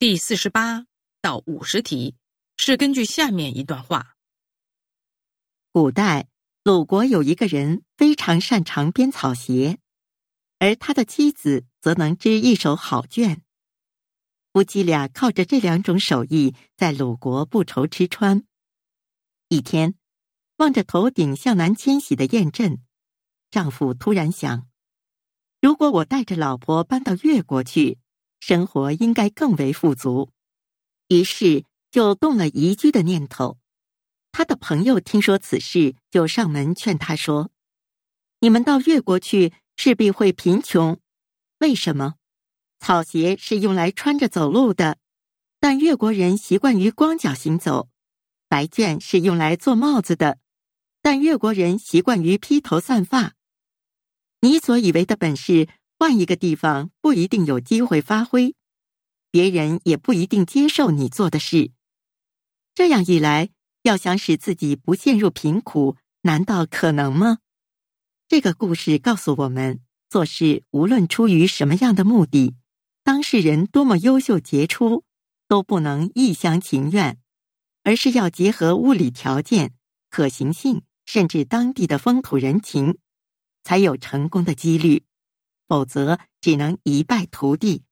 [0.00, 0.86] 第四十八
[1.20, 2.14] 到五十题
[2.56, 4.14] 是根据下面一段话：
[5.72, 6.28] 古代
[6.62, 9.80] 鲁国有一个人非常擅长编草鞋，
[10.60, 13.38] 而他的妻子则能织一手好绢。
[14.52, 18.44] 夫妻俩靠着这两种手艺，在鲁国不愁吃穿。
[19.48, 19.96] 一天，
[20.58, 22.78] 望着头顶向南迁徙的雁阵，
[23.50, 24.68] 丈夫突然想：
[25.60, 27.98] 如果我带着老婆搬到越国去。
[28.40, 30.30] 生活应该更为富足，
[31.08, 33.58] 于是就动了移居的念头。
[34.30, 37.50] 他的朋友听说此事，就上门劝他说
[38.40, 40.98] ：“你们到越国去，势必会贫穷。
[41.58, 42.14] 为什么？
[42.78, 44.98] 草鞋是用来穿着走路的，
[45.58, 47.88] 但越国人习惯于光脚行走；
[48.48, 50.38] 白绢是用来做帽子的，
[51.02, 53.34] 但越国人习惯于披头散发。
[54.40, 55.68] 你所以为的本事。”
[55.98, 58.54] 换一个地方不一定有机会发挥，
[59.32, 61.72] 别人也不一定接受你做的事。
[62.72, 63.48] 这样一来，
[63.82, 67.38] 要想使自己不陷入贫苦，难道可能吗？
[68.28, 72.54] 这个故事告诉我们，做事无论出于什么样的目的，
[73.02, 75.02] 当事人多么优秀杰出，
[75.48, 77.18] 都不能一厢情愿，
[77.82, 79.74] 而是要结合物理条件、
[80.10, 82.98] 可行性，甚至当地的风土人情，
[83.64, 85.02] 才有成功的几率。
[85.68, 87.84] 否则只能一败涂地。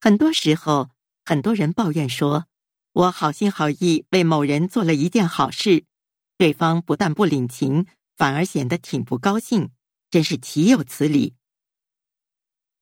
[0.00, 0.90] 很多时候，
[1.24, 2.46] 很多人抱怨说
[2.92, 5.84] ：“我好心好意为某人做了一件好事，
[6.36, 9.70] 对方不但不领情，反而显得挺不高兴，
[10.10, 11.36] 真是岂有此理。”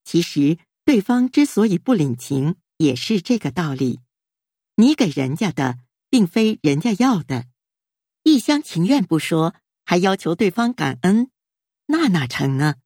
[0.04, 4.00] 其实，对方之所以不领情，也是这个道理。
[4.76, 7.46] 你给人家的，并非人家要的，
[8.22, 11.30] 一厢情愿不说，还要求对方感恩，
[11.86, 12.76] 那哪成呢？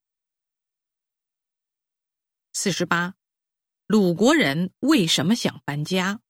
[2.55, 3.15] 四十八，
[3.87, 6.21] 鲁国人为什么想搬家？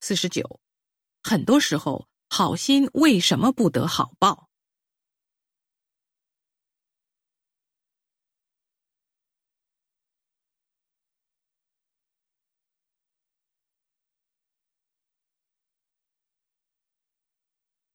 [0.00, 0.60] 四十九，
[1.22, 4.51] 很多时候好心为什么不得好报？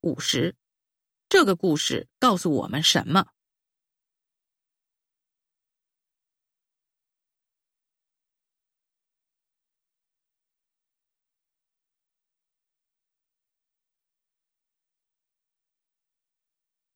[0.08, 0.56] 五十，
[1.28, 3.28] 这个故事告诉我们什么？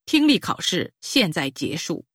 [0.06, 2.11] 听力考试现在结束。